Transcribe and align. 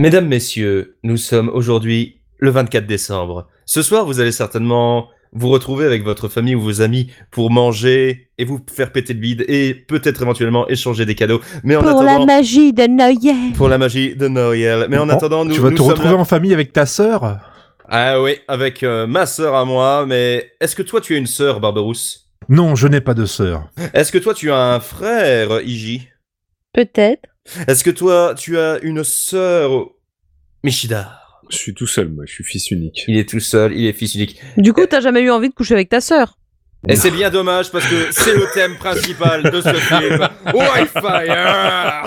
Mesdames, 0.00 0.28
messieurs, 0.28 0.96
nous 1.02 1.16
sommes 1.16 1.48
aujourd'hui 1.48 2.20
le 2.38 2.50
24 2.50 2.86
décembre. 2.86 3.48
Ce 3.66 3.82
soir, 3.82 4.04
vous 4.06 4.20
allez 4.20 4.30
certainement 4.32 5.08
vous 5.32 5.48
retrouver 5.48 5.84
avec 5.84 6.04
votre 6.04 6.28
famille 6.28 6.54
ou 6.54 6.60
vos 6.60 6.80
amis 6.80 7.10
pour 7.30 7.50
manger 7.50 8.30
et 8.38 8.44
vous 8.44 8.60
faire 8.72 8.92
péter 8.92 9.12
le 9.12 9.18
bide 9.20 9.44
et 9.48 9.74
peut-être 9.74 10.22
éventuellement 10.22 10.68
échanger 10.68 11.04
des 11.04 11.14
cadeaux. 11.14 11.40
Mais 11.64 11.76
en 11.76 11.82
Pour 11.82 12.02
la 12.02 12.24
magie 12.24 12.72
de 12.72 12.86
Noël. 12.86 13.52
pour 13.56 13.68
la 13.68 13.76
magie 13.78 14.14
de 14.14 14.28
Noël. 14.28 14.86
Mais 14.88 14.96
en 14.98 15.06
Bon, 15.06 15.12
attendant, 15.12 15.44
nous, 15.44 15.54
tu 15.54 15.60
vas 15.60 15.70
nous 15.70 15.76
te 15.76 15.82
retrouver 15.82 16.10
là- 16.10 16.16
en 16.16 16.24
famille 16.24 16.54
avec 16.54 16.72
ta 16.72 16.86
sœur? 16.86 17.38
Ah 17.88 18.22
oui, 18.22 18.36
avec 18.46 18.82
euh, 18.82 19.06
ma 19.06 19.26
sœur 19.26 19.54
à 19.54 19.64
moi. 19.64 20.06
Mais 20.06 20.52
est-ce 20.60 20.76
que 20.76 20.82
toi, 20.82 21.00
tu 21.00 21.14
as 21.14 21.18
une 21.18 21.26
sœur, 21.26 21.58
Barberousse? 21.60 22.30
Non, 22.48 22.74
je 22.76 22.86
n'ai 22.86 23.00
pas 23.00 23.14
de 23.14 23.26
sœur. 23.26 23.68
Est-ce 23.92 24.12
que 24.12 24.18
toi, 24.18 24.32
tu 24.32 24.50
as 24.50 24.74
un 24.74 24.80
frère, 24.80 25.60
Iji? 25.62 26.08
Peut-être. 26.72 27.27
Est-ce 27.66 27.84
que 27.84 27.90
toi, 27.90 28.34
tu 28.36 28.58
as 28.58 28.78
une 28.82 29.04
sœur, 29.04 29.86
Michida 30.64 31.20
Je 31.50 31.56
suis 31.56 31.74
tout 31.74 31.86
seul, 31.86 32.08
moi, 32.08 32.24
je 32.26 32.32
suis 32.32 32.44
fils 32.44 32.70
unique. 32.70 33.04
Il 33.08 33.16
est 33.16 33.28
tout 33.28 33.40
seul, 33.40 33.74
il 33.74 33.86
est 33.86 33.92
fils 33.92 34.14
unique. 34.14 34.40
Du 34.56 34.72
coup, 34.72 34.86
t'as 34.86 35.00
jamais 35.00 35.20
eu 35.20 35.30
envie 35.30 35.48
de 35.48 35.54
coucher 35.54 35.74
avec 35.74 35.88
ta 35.88 36.00
sœur? 36.00 36.38
Et 36.86 36.94
c'est 36.94 37.10
bien 37.10 37.28
dommage 37.28 37.72
parce 37.72 37.86
que 37.86 38.12
c'est 38.12 38.34
le 38.34 38.46
thème 38.54 38.76
principal 38.76 39.42
de 39.42 39.60
ce 39.60 39.74
film. 39.74 40.28
Wildfire 40.54 42.06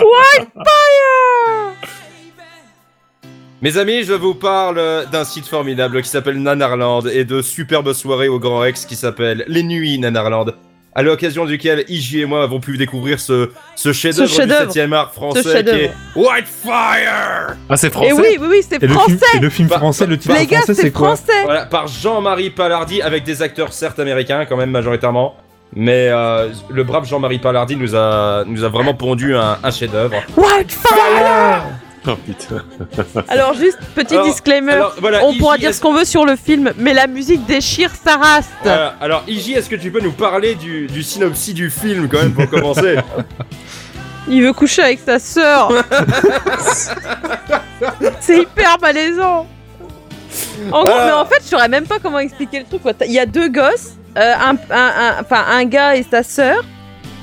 Mes 3.60 3.76
amis, 3.76 4.04
je 4.04 4.14
vous 4.14 4.34
parle 4.34 5.06
d'un 5.12 5.24
site 5.24 5.46
formidable 5.46 6.00
qui 6.02 6.08
s'appelle 6.08 6.40
Nanarland 6.40 7.06
et 7.06 7.24
de 7.26 7.42
superbes 7.42 7.92
soirées 7.92 8.28
au 8.28 8.38
Grand 8.38 8.60
Rex 8.60 8.86
qui 8.86 8.96
s'appellent 8.96 9.44
Les 9.46 9.62
Nuits 9.62 9.98
Nanarland. 9.98 10.54
À 10.94 11.02
l'occasion 11.02 11.46
duquel 11.46 11.84
Iji 11.88 12.20
et 12.20 12.26
moi 12.26 12.42
avons 12.42 12.60
pu 12.60 12.76
découvrir 12.76 13.18
ce, 13.18 13.50
ce 13.76 13.92
chef-d'œuvre 13.94 14.28
du 14.28 14.34
chef-d'œuvre. 14.34 14.70
7ème 14.72 14.92
art 14.92 15.12
français 15.12 15.42
qui 15.42 15.48
chef-d'œuvre. 15.50 15.78
est 15.78 15.92
Wildfire 16.14 17.56
Ah, 17.68 17.76
c'est 17.76 17.90
français 17.90 18.10
Et 18.10 18.12
oui, 18.12 18.36
oui, 18.40 18.46
oui, 18.50 18.60
c'est 18.68 18.82
Et 18.82 18.86
le, 18.86 18.94
film, 18.94 18.98
français 19.18 19.36
et 19.36 19.40
le 19.40 19.48
film 19.50 19.68
Bah, 19.68 19.78
français, 19.78 20.06
le 20.06 20.18
titre 20.18 20.34
Les 20.38 20.46
gars, 20.46 20.58
français, 20.58 20.74
c'est 20.74 20.90
quoi 20.90 21.16
français 21.16 21.44
Voilà, 21.44 21.64
par 21.66 21.86
Jean-Marie 21.86 22.50
Palardi 22.50 23.00
avec 23.00 23.24
des 23.24 23.40
acteurs 23.42 23.72
certes 23.72 23.98
américains 24.00 24.44
quand 24.44 24.56
même 24.56 24.70
majoritairement. 24.70 25.34
Mais 25.74 26.08
euh, 26.10 26.50
le 26.68 26.84
brave 26.84 27.06
Jean-Marie 27.08 27.38
Palardi 27.38 27.76
nous 27.76 27.96
a, 27.96 28.44
nous 28.46 28.62
a 28.62 28.68
vraiment 28.68 28.92
pondu 28.92 29.34
un, 29.34 29.56
un 29.62 29.70
chef-d'œuvre. 29.70 30.16
Wildfire 30.36 31.62
Oh 32.06 32.16
putain. 32.16 32.64
Alors, 33.28 33.54
juste, 33.54 33.78
petit 33.94 34.14
Alors- 34.14 34.26
disclaimer. 34.26 34.72
Alors, 34.72 34.94
voilà, 35.00 35.24
On 35.24 35.30
Iji, 35.30 35.38
pourra 35.38 35.56
dire 35.58 35.72
ce 35.72 35.80
qu'on 35.80 35.92
veut 35.94 36.04
sur 36.04 36.24
le 36.26 36.34
film, 36.36 36.72
mais 36.76 36.94
la 36.94 37.06
musique 37.06 37.44
déchire 37.46 37.92
sa 37.94 38.16
race. 38.16 38.48
Voilà, 38.64 38.96
alors, 39.00 39.22
Iji, 39.28 39.52
est-ce 39.54 39.70
que 39.70 39.76
tu 39.76 39.90
peux 39.92 40.00
nous 40.00 40.12
parler 40.12 40.54
du, 40.56 40.86
du 40.88 41.02
synopsis 41.04 41.54
du 41.54 41.70
film 41.70 42.08
quand 42.08 42.18
même 42.18 42.32
pour 42.34 42.48
commencer 42.50 42.96
Il 44.28 44.42
veut 44.42 44.52
coucher 44.52 44.82
avec 44.82 45.00
sa 45.04 45.18
sœur. 45.18 45.72
c'est 48.20 48.38
hyper 48.38 48.76
malaisant. 48.80 49.46
En 50.70 50.84
gros, 50.84 50.94
mais 51.04 51.12
en 51.12 51.24
fait, 51.26 51.40
je 51.42 51.48
saurais 51.48 51.68
même 51.68 51.86
pas 51.86 51.98
comment 52.00 52.18
expliquer 52.20 52.60
le 52.60 52.64
truc. 52.64 52.82
quoi. 52.82 52.92
Il 53.04 53.12
y 53.12 53.18
a 53.18 53.26
deux 53.26 53.48
gosses, 53.48 53.92
euh, 54.16 54.32
un, 54.34 54.54
un- 54.54 54.56
un- 54.70 55.20
enfin 55.20 55.44
un 55.50 55.64
gars 55.64 55.96
et 55.96 56.04
sa 56.08 56.22
sœur. 56.22 56.62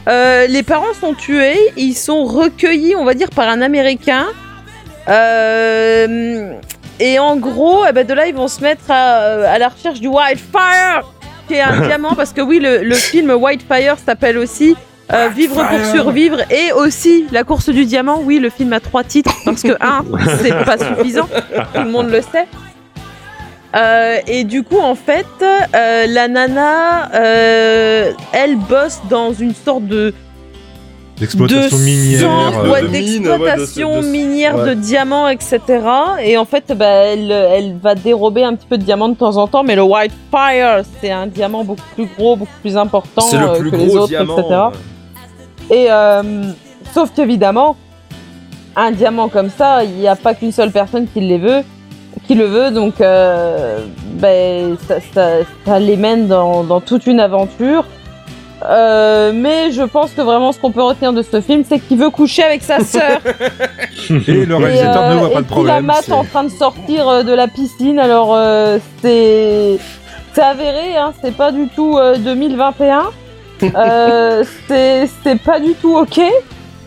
Euh, 0.08 0.48
les 0.48 0.64
parents 0.64 0.94
sont 1.00 1.14
tués, 1.14 1.58
ils 1.78 1.94
sont 1.96 2.24
recueillis, 2.26 2.96
on 2.96 3.06
va 3.06 3.14
dire, 3.14 3.30
par 3.30 3.48
un 3.48 3.62
Américain. 3.62 4.28
Euh, 5.08 6.53
et 7.00 7.19
en 7.19 7.38
gros, 7.38 7.86
eh 7.88 7.92
ben, 7.94 8.05
de 8.05 8.14
là, 8.14 8.28
ils 8.28 8.36
vont 8.36 8.47
se 8.47 8.61
mettre 8.61 8.89
à, 8.89 9.52
à 9.52 9.58
la 9.58 9.69
recherche 9.69 10.00
du 10.00 10.08
Wildfire, 10.08 11.03
qui 11.47 11.55
est 11.55 11.61
un 11.61 11.80
diamant, 11.88 12.14
parce 12.16 12.33
que 12.33 12.42
oui, 12.42 12.59
le, 12.59 12.83
le 12.83 12.95
film 12.95 13.31
Wildfire 13.31 13.95
s'appelle 14.03 14.38
aussi 14.38 14.75
euh, 15.11 15.30
Vivre 15.30 15.55
pour 15.67 15.86
survivre 15.86 16.39
et 16.52 16.72
aussi 16.72 17.25
La 17.31 17.44
course 17.44 17.70
du 17.70 17.86
diamant. 17.86 18.20
Oui, 18.23 18.38
le 18.38 18.50
film 18.50 18.73
a 18.73 18.80
trois 18.80 19.03
titres, 19.03 19.33
parce 19.45 19.64
que 19.64 19.75
un, 19.81 20.03
c'est 20.42 20.66
pas 20.66 20.77
suffisant, 20.77 21.27
tout 21.73 21.81
le 21.81 21.89
monde 21.89 22.09
le 22.09 22.22
sait. 22.22 22.47
Euh, 23.75 24.17
et 24.27 24.44
du 24.44 24.64
coup, 24.64 24.80
en 24.80 24.95
fait, 24.95 25.27
euh, 25.42 26.05
la 26.08 26.27
nana, 26.27 27.11
euh, 27.14 28.11
elle 28.33 28.55
bosse 28.55 28.99
dans 29.09 29.32
une 29.32 29.54
sorte 29.54 29.86
de 29.86 30.14
D'exploitation 31.20 31.78
de 31.78 31.82
minière. 31.84 32.20
centre, 32.22 32.60
euh, 32.66 32.72
ouais, 32.72 32.82
de 32.84 32.88
mine, 32.88 33.24
d'exploitation 33.24 33.90
ouais, 33.92 33.98
de 33.98 34.02
ce- 34.02 34.08
de 34.08 34.12
minière 34.12 34.56
ouais. 34.58 34.70
de 34.70 34.74
diamants, 34.76 35.28
etc. 35.28 35.60
Et 36.24 36.38
en 36.38 36.46
fait, 36.46 36.72
bah, 36.78 36.86
elle, 36.86 37.32
elle 37.32 37.76
va 37.78 37.96
dérober 37.96 38.44
un 38.44 38.56
petit 38.56 38.68
peu 38.68 38.78
de 38.78 38.84
diamants 38.84 39.10
de 39.10 39.16
temps 39.16 39.36
en 39.38 39.48
temps, 39.48 39.64
mais 39.64 39.76
le 39.76 39.84
Whitefire, 39.84 40.84
c'est 41.02 41.12
un 41.12 41.28
diamant 41.28 41.64
beaucoup 41.64 41.82
plus 41.96 42.08
gros, 42.18 42.36
beaucoup 42.38 42.52
plus 42.62 42.78
important 42.78 43.22
C'est 43.22 43.38
le 43.38 43.50
euh, 43.50 43.60
plus 43.60 43.72
que 43.72 43.76
les 43.76 43.86
gros 43.88 43.98
autres, 43.98 44.08
diamant. 44.08 44.40
etc. 44.40 44.60
Et 45.72 45.88
euh, 45.92 46.24
sauf 46.94 47.12
qu'évidemment, 47.16 47.76
un 48.76 48.92
diamant 48.92 49.28
comme 49.28 49.50
ça, 49.50 49.84
il 49.84 49.92
n'y 49.96 50.08
a 50.08 50.16
pas 50.16 50.34
qu'une 50.34 50.52
seule 50.54 50.72
personne 50.72 51.06
qui 51.14 51.20
les 51.20 51.38
veut, 51.38 51.64
qui 52.28 52.36
le 52.36 52.46
veut, 52.46 52.72
donc 52.72 53.02
euh, 53.02 53.80
ben, 54.14 54.78
ça, 54.88 54.96
ça- 55.14 55.44
ça 55.66 55.80
les 55.80 55.98
mène 55.98 56.28
dans, 56.28 56.64
dans 56.64 56.80
toute 56.80 57.08
une 57.08 57.20
aventure. 57.20 57.84
Euh, 58.65 59.31
mais 59.33 59.71
je 59.71 59.83
pense 59.83 60.11
que 60.11 60.21
vraiment 60.21 60.52
ce 60.52 60.59
qu'on 60.59 60.71
peut 60.71 60.81
retenir 60.83 61.14
de 61.14 61.21
ce 61.21 61.39
film, 61.39 61.64
c'est 61.67 61.80
qu'il 61.80 61.97
veut 61.97 62.09
coucher 62.09 62.43
avec 62.43 62.61
sa 62.64 62.80
sœur. 62.81 63.20
Et 64.09 64.45
le 64.45 64.55
et, 64.55 64.58
réalisateur 64.58 65.03
euh, 65.03 65.14
ne 65.14 65.20
voit 65.20 65.30
et 65.30 65.33
pas 65.33 65.42
de 65.42 65.47
qu'il 65.47 65.64
la 65.65 65.73
problème. 65.73 65.86
mate 65.86 66.11
en 66.11 66.23
train 66.25 66.43
de 66.43 66.49
sortir 66.49 67.08
euh, 67.08 67.23
de 67.23 67.33
la 67.33 67.47
piscine. 67.47 67.99
Alors 67.99 68.33
euh, 68.36 68.80
c'est 69.02 69.77
c'est 70.33 70.42
avéré, 70.42 70.97
hein, 70.97 71.14
c'est 71.23 71.36
pas 71.36 71.52
du 71.52 71.67
tout 71.70 71.97
euh, 71.97 72.17
2021. 72.17 73.03
Euh, 73.75 74.45
c'est 74.70 75.09
c'est 75.21 75.37
pas 75.41 75.59
du 75.59 75.73
tout 75.73 75.93
ok. 75.97 76.21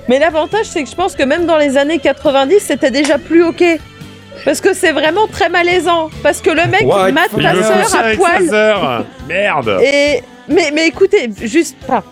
Mais 0.08 0.18
l'avantage, 0.18 0.64
c'est 0.64 0.82
que 0.82 0.88
je 0.88 0.94
pense 0.94 1.14
que 1.14 1.22
même 1.22 1.44
dans 1.44 1.58
les 1.58 1.76
années 1.76 1.98
90, 1.98 2.58
c'était 2.60 2.90
déjà 2.90 3.18
plus 3.18 3.44
ok. 3.44 3.62
Parce 4.46 4.62
que 4.62 4.72
c'est 4.72 4.92
vraiment 4.92 5.26
très 5.30 5.50
malaisant. 5.50 6.08
Parce 6.22 6.40
que 6.40 6.48
le 6.48 6.66
mec 6.70 6.86
What? 6.86 7.12
mate 7.12 7.30
ta 7.30 7.54
sœur 7.62 7.94
à 7.94 8.04
avec 8.04 8.18
poil. 8.18 8.44
sa 8.44 8.48
sœur. 8.50 9.04
Merde. 9.28 9.78
Et 9.82 10.22
mais, 10.48 10.70
mais 10.72 10.86
écoutez, 10.88 11.30
juste 11.42 11.76
pas. 11.86 12.02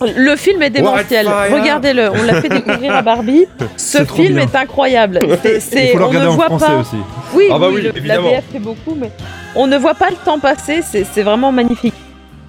Le 0.00 0.36
film 0.36 0.62
est 0.62 0.70
démentiel. 0.70 1.26
Regardez-le, 1.52 2.10
on 2.10 2.22
l'a 2.22 2.40
fait 2.40 2.48
découvrir 2.48 2.94
à 2.94 3.02
Barbie. 3.02 3.46
Ce 3.76 4.04
film 4.04 4.34
bien. 4.36 4.44
est 4.46 4.54
incroyable. 4.54 5.18
C'est, 5.42 5.56
Il 5.56 5.60
c'est- 5.60 5.98
on 5.98 6.12
ne 6.12 6.26
voit 6.28 6.48
pas. 6.56 6.76
aussi. 6.76 6.96
Oui, 7.34 7.46
Ah 7.50 7.58
bah 7.58 7.66
oui, 7.68 7.82
oui, 7.84 8.00
le- 8.02 8.06
la. 8.06 8.20
VF 8.20 8.44
fait 8.52 8.58
beaucoup, 8.60 8.94
mais 8.96 9.10
on 9.56 9.66
ne 9.66 9.76
voit 9.76 9.94
pas 9.94 10.10
le 10.10 10.16
temps 10.24 10.38
passer. 10.38 10.82
C'est, 10.88 11.04
c'est 11.04 11.22
vraiment 11.22 11.50
magnifique. 11.50 11.94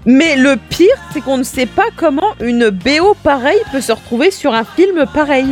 Mais 0.06 0.36
le 0.36 0.58
pire, 0.70 0.96
c'est 1.12 1.22
qu'on 1.22 1.38
ne 1.38 1.44
sait 1.44 1.66
pas 1.66 1.88
comment 1.96 2.34
une 2.40 2.70
BO 2.70 3.16
pareille 3.24 3.60
peut 3.72 3.82
se 3.82 3.92
retrouver 3.92 4.30
sur 4.32 4.54
un 4.54 4.64
film 4.64 5.06
pareil. 5.12 5.48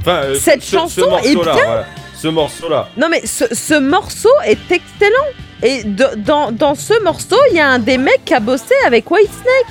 Enfin, 0.00 0.20
euh, 0.24 0.34
Cette 0.34 0.62
ce- 0.62 0.70
ce 0.72 0.76
chanson 0.76 1.18
est 1.24 1.34
voilà. 1.34 1.86
Ce 2.22 2.28
morceau-là. 2.28 2.88
Non 2.96 3.08
mais 3.10 3.24
ce, 3.26 3.44
ce 3.54 3.74
morceau 3.78 4.28
est 4.46 4.58
excellent. 4.70 5.28
Et 5.62 5.84
de- 5.84 6.16
dans, 6.16 6.52
dans 6.52 6.74
ce 6.74 7.02
morceau, 7.02 7.36
il 7.50 7.56
y 7.56 7.60
a 7.60 7.68
un 7.68 7.78
des 7.78 7.98
mecs 7.98 8.24
qui 8.24 8.32
a 8.34 8.40
bossé 8.40 8.74
avec 8.86 9.10
Whitesnake. 9.10 9.66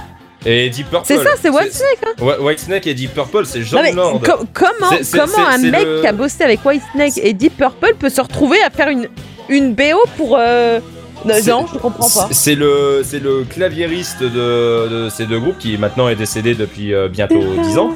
Et 0.46 0.70
Deep 0.70 0.90
Purple. 0.90 1.06
C'est 1.08 1.18
ça, 1.18 1.32
c'est 1.42 1.50
Whitesnake. 1.50 1.98
Hein. 2.06 2.36
Whitesnake 2.42 2.88
et 2.88 2.94
Deep 2.94 3.14
Purple, 3.14 3.46
c'est 3.46 3.62
Jean 3.64 3.78
Non, 3.78 3.84
mais 3.84 3.92
Lord. 3.94 4.22
co- 4.22 4.46
comment, 4.54 4.92
comment 5.12 5.48
un 5.48 5.58
mec 5.58 5.84
le- 5.84 6.02
qui 6.02 6.08
a 6.08 6.12
bossé 6.14 6.44
avec 6.44 6.64
Whitesnake 6.64 7.18
et 7.24 7.34
Deep 7.34 7.58
Purple 7.58 7.96
peut 8.00 8.10
se 8.10 8.22
retrouver 8.22 8.62
à 8.62 8.70
faire 8.70 8.90
une, 8.90 9.10
une 9.50 9.74
BO 9.74 9.84
pour. 10.16 10.38
Euh... 10.40 10.80
Non, 11.26 11.34
je 11.74 11.78
comprends 11.80 11.90
pas. 12.08 12.28
C'est- 12.30 12.34
C'est 12.34 12.56
le, 12.56 13.02
c'est 13.04 13.20
le 13.22 13.44
claviériste 13.44 14.22
de, 14.24 14.88
de 14.88 15.10
ces 15.10 15.26
deux 15.26 15.40
groupes 15.40 15.58
qui 15.58 15.78
maintenant 15.78 16.08
est 16.08 16.16
décédé 16.16 16.56
depuis 16.56 16.94
euh, 16.94 17.10
bientôt 17.10 17.44
10 17.62 17.78
ans. 17.78 17.96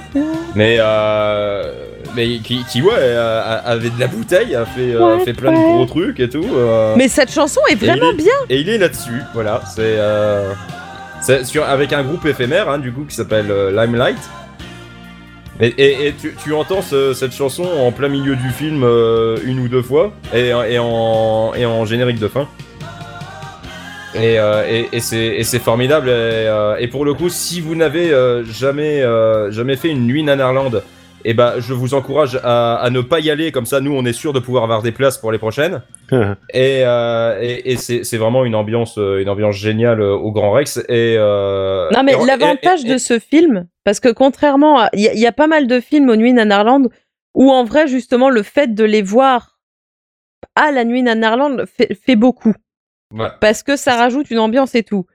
Mais, 0.56 0.76
euh, 0.80 1.72
mais 2.16 2.40
qui, 2.40 2.64
qui 2.66 2.82
ouais, 2.82 2.92
euh, 2.96 3.60
avait 3.66 3.90
de 3.90 4.00
la 4.00 4.08
bouteille, 4.08 4.56
a 4.56 4.66
fait, 4.66 4.94
euh, 4.94 5.18
Ouais, 5.18 5.24
fait 5.26 5.34
plein 5.34 5.52
de 5.52 5.58
gros 5.58 5.86
trucs 5.86 6.20
et 6.20 6.30
tout. 6.30 6.46
euh, 6.56 6.94
Mais 6.98 7.08
cette 7.08 7.32
chanson 7.32 7.62
est 7.70 7.76
vraiment 7.76 8.12
est- 8.12 8.16
bien. 8.18 8.34
Et 8.50 8.60
il 8.60 8.70
est 8.70 8.78
là-dessus, 8.78 9.22
voilà. 9.34 9.62
C'est 9.76 9.82
euh, 9.98 10.54
avec 11.68 11.94
un 11.94 12.04
groupe 12.04 12.26
éphémère, 12.26 12.70
hein, 12.70 12.78
du 12.80 12.92
coup, 12.92 13.06
qui 13.08 13.16
s'appelle 13.16 13.48
Limelight. 13.76 14.18
Et, 15.60 15.68
et- 15.68 16.08
et 16.08 16.14
tu, 16.14 16.34
tu 16.44 16.54
entends 16.54 16.82
ce- 16.82 17.14
cette 17.14 17.34
chanson 17.34 17.64
en 17.64 17.92
plein 17.92 18.10
milieu 18.10 18.36
du 18.36 18.50
film 18.50 18.84
une 19.46 19.60
ou 19.60 19.68
deux 19.68 19.84
fois, 19.84 20.12
et, 20.34 20.50
et 20.50 20.80
en, 20.80 21.54
et 21.56 21.66
en 21.66 21.86
générique 21.86 22.20
de 22.20 22.28
fin. 22.28 22.48
Et, 24.16 24.38
euh, 24.40 24.64
et, 24.70 24.90
et 24.96 25.44
c'est 25.44 25.60
formidable. 25.60 26.08
Et, 26.10 26.12
euh, 26.12 26.76
et 26.80 26.88
pour 26.88 27.04
le 27.06 27.14
coup, 27.16 27.30
si 27.30 27.62
vous 27.62 27.74
n'avez 27.76 28.12
euh, 28.12 28.44
jamais, 28.46 29.04
jamais 29.52 29.76
fait 29.76 29.90
une 29.90 30.06
nuit 30.06 30.24
Nanarland, 30.24 30.82
et 31.26 31.34
ben, 31.34 31.54
je 31.60 31.74
vous 31.74 31.94
encourage 31.94 32.40
à, 32.44 32.76
à 32.76 32.90
ne 32.90 33.02
pas 33.02 33.20
y 33.20 33.30
aller. 33.32 33.52
Comme 33.52 33.66
ça, 33.66 33.80
nous, 33.82 33.94
on 33.94 34.06
est 34.06 34.14
sûr 34.14 34.34
de 34.34 34.40
pouvoir 34.40 34.64
avoir 34.64 34.82
des 34.82 34.92
places 34.92 35.18
pour 35.18 35.32
les 35.32 35.38
prochaines. 35.38 35.82
Et, 36.54 36.84
euh, 36.86 37.38
et, 37.42 37.72
et 37.72 37.78
c'est 37.78 38.04
c'est 38.04 38.18
vraiment 38.18 38.46
une 38.46 38.56
ambiance, 38.56 38.98
euh, 38.98 39.22
une 39.22 39.30
ambiance 39.30 39.56
géniale 39.56 40.02
euh, 40.02 40.14
au 40.14 40.32
Grand 40.32 40.52
Rex. 40.52 40.78
Et, 40.90 41.16
euh, 41.18 41.90
Non, 41.92 42.04
mais 42.04 42.14
l'avantage 42.26 42.84
de 42.86 42.98
ce 42.98 43.20
film, 43.20 43.68
parce 43.84 44.00
que 44.00 44.10
contrairement 44.10 44.80
à. 44.80 44.90
Il 44.94 45.00
y, 45.02 45.08
a- 45.08 45.14
il 45.14 45.20
y 45.20 45.26
a 45.28 45.32
pas 45.32 45.48
mal 45.48 45.66
de 45.68 45.80
films 45.80 46.10
aux 46.10 46.16
Nuits 46.16 46.34
Nanarland 46.34 46.88
où, 47.34 47.52
en 47.52 47.64
vrai, 47.64 47.88
justement, 47.88 48.30
le 48.30 48.44
fait 48.44 48.74
de 48.76 48.84
les 48.84 49.02
voir 49.02 49.58
à 50.56 50.72
la 50.72 50.84
Nuit 50.86 51.02
Nanarland 51.02 51.66
fait, 51.66 51.96
fait 51.96 52.16
beaucoup. 52.16 52.54
Ouais. 53.14 53.30
Parce 53.42 53.64
que 53.64 53.76
ça 53.76 53.96
rajoute 53.96 54.30
une 54.30 54.40
ambiance 54.40 54.76
et 54.76 54.84
tout. 54.84 55.06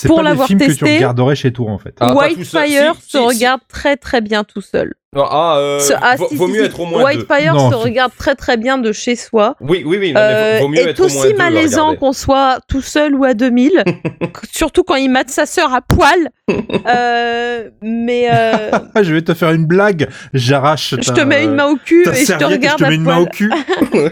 C'est 0.00 0.06
Pour 0.06 0.18
pas 0.18 0.22
l'avoir 0.22 0.46
films 0.46 0.60
que 0.60 0.64
tu 0.66 0.70
testé- 0.84 0.94
regarderais 0.96 1.34
chez 1.34 1.52
toi 1.52 1.72
en 1.72 1.78
fait. 1.78 1.92
Ah, 1.98 2.14
Whitefire. 2.14 2.94
Si, 2.94 3.00
se 3.02 3.02
si, 3.02 3.10
si. 3.10 3.18
regarde 3.18 3.60
très 3.68 3.96
très 3.96 4.20
bien 4.20 4.44
tout 4.44 4.60
seul. 4.60 4.94
Ah, 5.16 5.56
euh, 5.58 5.80
Ce- 5.80 5.92
ah, 6.00 6.14
vaut, 6.16 6.28
si, 6.28 6.36
vaut 6.36 6.46
si, 6.46 6.52
mieux 6.52 6.60
si. 6.60 6.66
être 6.66 6.78
au 6.78 6.84
moins. 6.86 7.02
Whitefire 7.02 7.54
se 7.70 7.74
regarde 7.74 8.12
très 8.16 8.36
très 8.36 8.56
bien 8.56 8.78
de 8.78 8.92
chez 8.92 9.16
soi. 9.16 9.56
Oui, 9.60 9.82
oui, 9.84 9.96
oui. 9.98 10.12
non, 10.12 10.20
mais 10.20 10.34
Euh, 10.34 10.58
vaut, 10.60 10.68
mieux 10.68 10.78
est 10.78 10.90
être 10.90 11.00
au 11.00 11.08
moins 11.08 11.24
aussi 11.24 11.34
malaisant 11.34 11.96
qu'on 11.96 12.12
soit 12.12 12.60
tout 12.68 12.82
seul 12.82 13.14
ou 13.16 13.24
à 13.24 13.34
2000, 13.34 13.82
surtout 14.52 14.84
quand 14.84 14.94
il 14.96 15.08
mate 15.10 15.30
sa 15.30 15.46
sœur 15.46 15.74
à 15.74 15.80
poil. 15.82 16.28
Euh, 16.86 17.68
mais 17.82 18.28
euh, 18.32 18.70
Ah, 18.94 19.02
je 19.02 19.12
vais 19.12 19.22
te 19.22 19.34
faire 19.34 19.50
une 19.50 19.66
blague. 19.66 20.08
J'arrache. 20.32 20.94
je 21.00 21.12
te 21.12 21.20
mets 21.20 21.44
une 21.44 21.54
main 21.54 21.66
au 21.66 21.76
cul 21.76 22.06
et 22.08 22.24
je 22.24 22.32
te 22.34 22.44
regarde 22.44 22.78
je 22.78 22.84
te 22.84 22.86
à 22.86 22.90
mets 22.90 22.94
une 22.96 23.02
main 23.02 23.14
poil. 23.16 23.22
au 23.24 23.26
cul. 23.26 23.52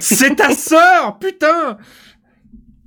C'est 0.01 0.35
ta 0.37 0.51
sœur, 0.51 1.19
putain. 1.21 1.79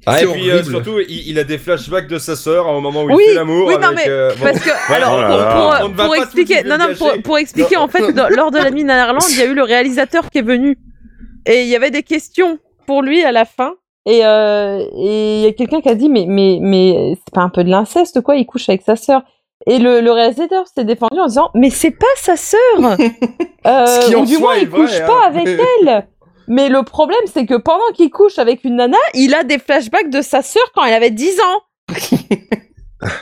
Ah, 0.06 0.22
et 0.24 0.26
puis 0.26 0.50
euh, 0.50 0.64
surtout, 0.64 1.00
il, 1.08 1.30
il 1.30 1.40
a 1.40 1.44
des 1.44 1.58
flashbacks 1.58 2.08
de 2.08 2.18
sa 2.18 2.36
sœur 2.36 2.68
au 2.68 2.80
moment 2.82 3.04
où 3.04 3.08
Oui, 3.12 3.24
il 3.26 3.30
fait 3.30 3.36
l'amour. 3.36 3.68
oui, 3.68 3.76
non, 3.76 3.88
avec, 3.90 3.98
mais 3.98 4.10
euh, 4.10 4.32
bon. 4.38 4.44
Parce 4.46 4.60
que, 4.60 4.94
alors, 4.94 5.12
oh 5.14 5.28
pour, 5.28 5.38
là. 5.38 5.46
pour- 5.80 5.86
On 5.86 5.90
ne 5.90 5.94
va 5.96 6.04
pour 6.06 6.14
pas 6.16 6.20
expliquer, 6.22 6.64
non, 6.64 6.78
non, 6.78 6.86
pour, 7.24 7.38
expliquer, 7.38 7.78
en 7.78 7.88
fait, 7.88 8.12
dans- 8.14 8.30
lors 8.30 8.50
de 8.52 8.58
la 8.58 8.72
nuit 8.72 8.84
Nanarland, 8.86 9.20
il 9.32 9.38
y 9.38 9.42
a 9.42 9.46
eu 9.46 9.54
le 9.54 9.64
réalisateur 9.64 10.30
qui 10.30 10.38
est 10.40 10.44
venu. 10.44 10.78
Et 11.46 11.62
il 11.64 11.68
y 11.68 11.76
avait 11.76 11.92
des 11.92 12.04
questions 12.04 12.60
pour 12.88 13.02
lui 13.02 13.24
à 13.24 13.32
la 13.32 13.46
fin. 13.46 13.74
Et 14.06 14.26
euh, 14.26 14.80
et 14.98 15.40
il 15.40 15.42
y 15.42 15.48
a 15.48 15.52
quelqu'un 15.52 15.82
qui 15.82 15.90
a 15.90 15.96
dit, 15.96 16.10
mais, 16.10 16.26
mais, 16.28 16.58
mais 16.62 17.14
c'est 17.16 17.34
pas 17.34 17.42
un 17.42 17.50
peu 17.50 17.64
de 17.64 17.70
l'inceste, 17.70 18.22
quoi, 18.22 18.36
il 18.38 18.46
couche 18.46 18.70
avec 18.70 18.82
sa 18.84 18.96
sœur. 18.96 19.22
Et 19.68 19.78
le, 19.78 20.00
le 20.00 20.12
réalisateur 20.12 20.64
s'est 20.74 20.86
défendu 20.86 21.20
en 21.20 21.28
disant, 21.28 21.50
mais 21.54 21.70
c'est 21.70 21.92
pas 21.92 22.06
sa 22.16 22.38
sœur 22.38 22.60
euh, 22.82 23.86
Ce 23.86 24.08
qui 24.08 24.16
en 24.16 24.22
Ou 24.22 24.26
du 24.26 24.36
soi 24.36 24.42
moins, 24.42 24.54
est 24.56 24.62
il 24.62 24.70
couche 24.70 24.90
vrai, 24.92 25.06
pas 25.06 25.20
hein. 25.26 25.28
avec 25.28 25.48
elle 25.82 26.08
mais 26.50 26.68
le 26.68 26.84
problème, 26.84 27.20
c'est 27.34 27.46
que 27.46 27.56
pendant 27.56 27.90
qu'il 27.96 28.10
couche 28.10 28.38
avec 28.40 28.64
une 28.66 28.76
nana, 28.76 28.98
il 29.14 29.34
a 29.34 29.44
des 29.46 29.58
flashbacks 29.60 30.10
de 30.10 30.22
sa 30.22 30.42
sœur 30.42 30.64
quand 30.76 30.84
elle 30.84 30.94
avait 30.96 31.12
10 31.12 31.38
ans. 31.40 31.96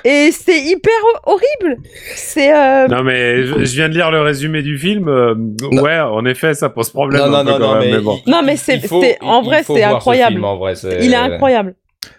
Et 0.03 0.31
c'est 0.31 0.59
hyper 0.59 0.91
ho- 1.03 1.33
horrible. 1.33 1.79
C'est 2.15 2.51
euh, 2.51 2.87
Non 2.87 3.03
mais 3.03 3.43
je, 3.43 3.63
je 3.63 3.75
viens 3.75 3.89
de 3.89 3.93
lire 3.93 4.09
le 4.09 4.21
résumé 4.21 4.63
du 4.63 4.75
film. 4.75 5.07
euh, 5.07 5.35
ouais, 5.71 5.99
en 5.99 6.25
effet, 6.25 6.55
ça 6.55 6.69
pose 6.69 6.89
problème. 6.89 7.21
Non, 7.21 7.29
non, 7.29 7.43
non, 7.43 7.51
quand 7.51 7.59
non, 7.59 7.73
même, 7.75 7.79
mais, 7.91 7.91
mais 7.97 8.01
bon. 8.01 8.19
il- 8.25 8.31
Non, 8.31 8.41
mais 8.43 8.57
c'est- 8.57 8.81
en 9.21 9.43
vrai, 9.43 9.61
c'est 9.63 9.83
incroyable. 9.83 10.33
film, 10.33 10.45
en 10.45 10.57
vrai, 10.57 10.73
c'est- 10.75 10.97
il 11.05 11.13
est 11.13 11.15
incroyable. 11.15 11.75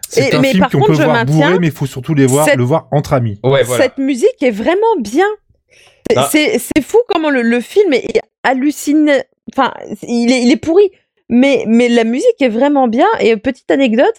C'est 0.08 0.34
un 0.36 0.40
mais 0.40 0.50
film 0.50 0.60
par 0.60 0.70
qu'on 0.70 0.82
peut 0.86 0.94
je 0.94 1.02
voir 1.02 1.24
bourré, 1.26 1.58
mais 1.58 1.66
il 1.66 1.72
faut 1.72 1.84
surtout 1.86 2.14
les 2.14 2.26
voir, 2.26 2.44
Cette- 2.46 2.56
le 2.56 2.62
voir 2.62 2.86
entre 2.92 3.12
amis. 3.12 3.40
Ouais, 3.42 3.64
voilà. 3.64 3.82
Cette 3.84 3.98
musique 3.98 4.40
est 4.40 4.50
vraiment 4.52 4.96
bien. 5.00 5.26
C'est- 6.30 6.54
Ah. 6.76 6.80
Fou 6.80 6.98
comment 7.08 7.28
le, 7.28 7.42
le 7.42 7.60
film 7.60 7.92
est 7.92 8.20
halluciné. 8.44 9.22
Enfin, 9.54 9.72
il 10.02 10.30
est, 10.32 10.42
il 10.42 10.50
est 10.52 10.56
pourri. 10.56 10.90
Mais, 11.30 11.64
mais 11.66 11.88
la 11.88 12.04
musique 12.04 12.40
est 12.40 12.48
vraiment 12.48 12.88
bien. 12.88 13.06
Et 13.20 13.36
petite 13.36 13.70
anecdote, 13.70 14.14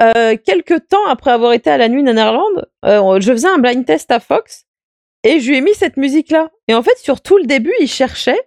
euh, 0.00 0.36
quelques 0.44 0.88
temps 0.88 1.06
après 1.08 1.30
avoir 1.30 1.52
été 1.52 1.70
à 1.70 1.76
la 1.78 1.88
nuit 1.88 2.02
Nanarland, 2.02 2.64
euh, 2.84 3.20
je 3.20 3.30
faisais 3.32 3.48
un 3.48 3.58
blind 3.58 3.84
test 3.84 4.10
à 4.10 4.18
Fox 4.20 4.64
et 5.24 5.40
je 5.40 5.48
lui 5.50 5.56
ai 5.58 5.60
mis 5.60 5.74
cette 5.74 5.96
musique-là. 5.96 6.50
Et 6.68 6.74
en 6.74 6.82
fait, 6.82 6.96
sur 6.98 7.20
tout 7.20 7.38
le 7.38 7.44
début, 7.44 7.72
il 7.80 7.88
cherchait 7.88 8.40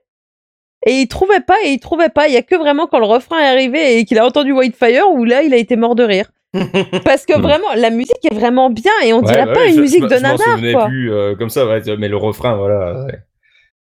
et 0.85 0.93
il 1.01 1.07
trouvait 1.07 1.39
pas 1.41 1.55
et 1.63 1.69
il 1.69 1.79
trouvait 1.79 2.09
pas. 2.09 2.27
Il 2.27 2.33
y 2.33 2.37
a 2.37 2.41
que 2.41 2.55
vraiment 2.55 2.87
quand 2.87 2.99
le 2.99 3.05
refrain 3.05 3.39
est 3.39 3.47
arrivé 3.47 3.97
et 3.97 4.05
qu'il 4.05 4.17
a 4.19 4.25
entendu 4.25 4.51
Whitefire 4.51 5.09
où 5.11 5.23
là, 5.23 5.43
il 5.43 5.53
a 5.53 5.57
été 5.57 5.75
mort 5.75 5.95
de 5.95 6.03
rire. 6.03 6.31
Parce 7.05 7.25
que 7.25 7.37
Hmm. 7.37 7.41
vraiment, 7.41 7.73
la 7.75 7.91
musique 7.91 8.25
est 8.29 8.33
vraiment 8.33 8.69
bien 8.69 8.91
et 9.05 9.13
on 9.13 9.19
Ouais, 9.19 9.31
dirait 9.31 9.45
ouais, 9.47 9.53
pas 9.53 9.63
je- 9.65 9.69
une 9.69 9.75
je 9.75 9.81
musique 9.81 10.01
m'en- 10.01 10.07
de 10.07 10.15
je 10.15 10.21
nanar, 10.21 10.37
quoi. 10.73 10.87
plus 10.87 11.13
euh, 11.13 11.35
comme 11.35 11.49
ça, 11.49 11.65
ouais, 11.65 11.81
mais 11.97 12.09
le 12.09 12.17
refrain, 12.17 12.55
voilà. 12.57 13.05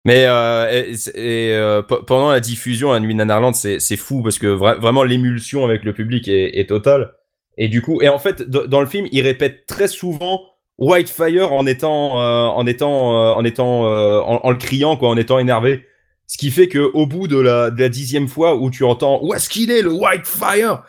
Mais 0.04 0.24
euh, 0.26 0.94
euh, 1.16 1.82
pe- 1.82 2.04
pendant 2.04 2.30
la 2.30 2.40
diffusion 2.40 2.92
à 2.92 2.98
Nuit 2.98 3.14
Nanarland, 3.14 3.52
c'est 3.54 3.96
fou 3.96 4.22
parce 4.22 4.38
que 4.38 4.46
vra- 4.48 4.78
vraiment 4.78 5.04
l'émulsion 5.04 5.64
avec 5.64 5.84
le 5.84 5.92
public 5.92 6.26
est, 6.28 6.68
totale. 6.68 7.12
Et 7.56 7.68
du 7.68 7.82
coup, 7.82 8.00
et 8.02 8.08
en 8.08 8.18
fait, 8.18 8.42
dans 8.42 8.80
le 8.80 8.86
film, 8.86 9.06
il 9.12 9.22
répète 9.22 9.66
très 9.66 9.86
souvent 9.88 10.40
Whitefire 10.78 11.52
en 11.52 11.66
étant, 11.66 12.20
euh, 12.20 12.46
en 12.46 12.66
étant, 12.66 13.14
euh, 13.16 13.32
en 13.34 13.44
étant, 13.44 13.86
euh, 13.86 14.20
en, 14.20 14.40
en 14.42 14.50
le 14.50 14.56
criant 14.56 14.96
quoi, 14.96 15.10
en 15.10 15.16
étant 15.16 15.38
énervé. 15.38 15.84
Ce 16.26 16.38
qui 16.38 16.50
fait 16.50 16.66
que 16.66 16.78
au 16.94 17.06
bout 17.06 17.28
de 17.28 17.38
la, 17.38 17.70
de 17.70 17.78
la 17.80 17.88
dixième 17.90 18.26
fois 18.26 18.56
où 18.56 18.70
tu 18.70 18.84
entends 18.84 19.20
où 19.22 19.34
est-ce 19.34 19.50
qu'il 19.50 19.70
est 19.70 19.82
le 19.82 19.92
Whitefire, 19.92 20.82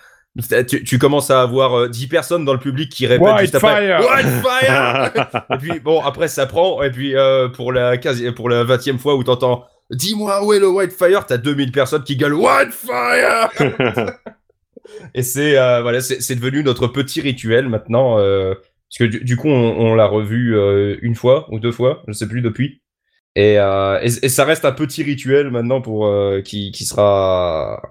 tu, 0.67 0.83
tu 0.83 0.97
commences 0.97 1.29
à 1.29 1.41
avoir 1.41 1.77
euh, 1.77 1.89
10 1.89 2.07
personnes 2.07 2.45
dans 2.45 2.53
le 2.53 2.59
public 2.59 2.89
qui 2.91 3.05
répètent 3.05 3.37
juste 3.39 3.55
après. 3.55 3.95
Whitefire 3.95 5.11
Whitefire 5.11 5.45
et 5.51 5.57
puis 5.57 5.79
bon 5.79 6.01
après 6.01 6.27
ça 6.27 6.45
prend. 6.45 6.81
Et 6.81 6.89
puis 6.89 7.15
euh, 7.15 7.49
pour 7.49 7.71
la 7.71 7.97
quasi 7.97 8.31
pour 8.31 8.49
la 8.49 8.63
20e 8.63 8.97
fois 8.97 9.15
où 9.15 9.23
t'entends 9.23 9.65
dis-moi 9.91 10.43
où 10.45 10.53
est 10.53 10.59
le 10.59 10.69
Whitefire 10.69 11.25
t'as 11.25 11.37
2000 11.37 11.71
personnes 11.71 12.03
qui 12.03 12.15
gueulent 12.17 12.33
Whitefire 12.33 13.49
et 15.13 15.23
c'est 15.23 15.57
euh, 15.57 15.81
voilà 15.81 16.01
c'est 16.01 16.21
c'est 16.21 16.35
devenu 16.35 16.63
notre 16.63 16.87
petit 16.87 17.21
rituel 17.21 17.69
maintenant 17.69 18.17
euh, 18.19 18.53
parce 18.55 18.97
que 18.99 19.03
du, 19.03 19.23
du 19.23 19.37
coup 19.37 19.49
on, 19.49 19.91
on 19.91 19.95
l'a 19.95 20.05
revu 20.05 20.55
euh, 20.57 20.97
une 21.01 21.15
fois 21.15 21.47
ou 21.51 21.59
deux 21.59 21.71
fois 21.71 22.03
je 22.07 22.13
sais 22.13 22.27
plus 22.27 22.41
depuis 22.41 22.81
et, 23.35 23.57
euh, 23.59 23.99
et, 24.01 24.25
et 24.25 24.29
ça 24.29 24.45
reste 24.45 24.65
un 24.65 24.71
petit 24.71 25.03
rituel 25.03 25.49
maintenant 25.49 25.81
pour 25.81 26.05
euh, 26.07 26.41
qui 26.41 26.71
qui 26.71 26.85
sera 26.85 27.81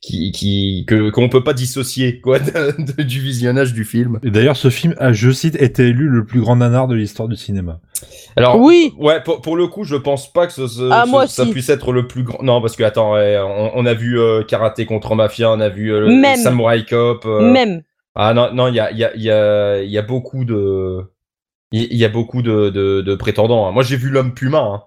qui 0.00 0.32
qui 0.32 0.84
que 0.88 1.10
qu'on 1.10 1.28
peut 1.28 1.44
pas 1.44 1.52
dissocier 1.54 2.20
quoi 2.20 2.38
de- 2.40 2.74
de- 2.96 3.02
du 3.04 3.20
visionnage 3.20 3.72
du 3.72 3.84
film 3.84 4.18
Et 4.24 4.30
d'ailleurs, 4.30 4.56
ce 4.56 4.70
film 4.70 4.94
a, 4.98 5.12
je 5.12 5.30
cite, 5.30 5.54
été 5.60 5.84
élu 5.84 6.08
le 6.08 6.24
plus 6.24 6.40
grand 6.40 6.56
nanar 6.56 6.88
de 6.88 6.96
l'histoire 6.96 7.28
du 7.28 7.36
cinéma. 7.36 7.78
alors 8.36 8.58
Oui, 8.58 8.92
Ouais, 8.98 9.22
pour, 9.22 9.40
pour 9.40 9.56
le 9.56 9.68
coup, 9.68 9.84
je 9.84 9.94
pense 9.94 10.32
pas 10.32 10.48
que 10.48 10.52
ce, 10.52 10.66
ce- 10.66 10.88
Ah, 10.90 11.04
ce- 11.06 11.10
moi 11.10 11.26
ça 11.28 11.46
puisse 11.46 11.68
être 11.68 11.92
le 11.92 12.08
plus 12.08 12.24
grand. 12.24 12.42
Non, 12.42 12.60
parce 12.60 12.74
que 12.74 12.82
attends, 12.82 13.12
ouais, 13.14 13.38
on, 13.40 13.70
on 13.78 13.86
a 13.86 13.94
vu 13.94 14.18
euh, 14.18 14.42
Karaté 14.42 14.84
contre 14.86 15.14
Mafia, 15.14 15.50
on 15.52 15.60
a 15.60 15.68
vu 15.68 15.92
euh, 15.92 16.08
Même. 16.08 16.36
Samurai 16.40 16.84
Cop. 16.84 17.24
euh, 17.24 17.52
même. 17.52 17.82
Ah 18.16 18.34
non, 18.34 18.52
non, 18.52 18.66
il 18.68 18.74
y 18.74 18.80
a, 18.80 18.90
il 18.90 18.98
y, 18.98 19.04
a, 19.04 19.14
il 19.14 19.22
y, 19.22 19.30
a, 19.30 19.82
il 19.82 19.90
y 19.90 19.96
a 19.98 20.02
beaucoup 20.02 20.44
de, 20.44 21.04
il 21.72 21.96
y 21.96 22.04
a 22.04 22.08
beaucoup 22.08 22.42
de, 22.42 22.70
de, 22.70 23.00
de 23.00 23.14
prétendants. 23.14 23.66
hein. 23.66 23.72
Moi, 23.72 23.82
j'ai 23.82 23.96
vu 23.96 24.10
l'homme 24.10 24.34
Puma. 24.34 24.58
Hein. 24.60 24.82